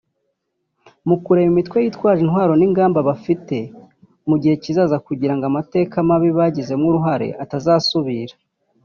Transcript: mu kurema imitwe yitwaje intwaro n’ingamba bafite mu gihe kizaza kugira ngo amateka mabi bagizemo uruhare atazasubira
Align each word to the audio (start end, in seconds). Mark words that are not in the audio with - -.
mu 1.07 1.15
kurema 1.23 1.49
imitwe 1.51 1.77
yitwaje 1.85 2.21
intwaro 2.23 2.53
n’ingamba 2.57 2.99
bafite 3.09 3.57
mu 4.29 4.35
gihe 4.41 4.55
kizaza 4.63 4.97
kugira 5.07 5.33
ngo 5.35 5.43
amateka 5.51 5.95
mabi 6.09 6.29
bagizemo 6.37 6.85
uruhare 6.89 7.27
atazasubira 7.43 8.35